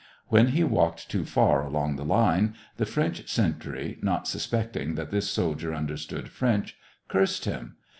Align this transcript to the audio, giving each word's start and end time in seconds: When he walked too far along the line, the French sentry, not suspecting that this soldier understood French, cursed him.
When 0.29 0.47
he 0.47 0.63
walked 0.63 1.11
too 1.11 1.25
far 1.25 1.61
along 1.61 1.95
the 1.95 2.03
line, 2.03 2.55
the 2.77 2.87
French 2.87 3.29
sentry, 3.29 3.99
not 4.01 4.27
suspecting 4.27 4.95
that 4.95 5.11
this 5.11 5.29
soldier 5.29 5.75
understood 5.75 6.27
French, 6.27 6.75
cursed 7.07 7.45
him. 7.45 7.75